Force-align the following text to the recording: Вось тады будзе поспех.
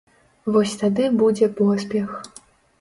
Вось 0.55 0.73
тады 0.83 1.05
будзе 1.21 1.53
поспех. 1.63 2.19